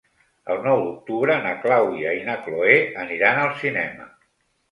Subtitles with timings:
[0.53, 4.09] El nou d'octubre na Clàudia i na Cloè aniran al cinema.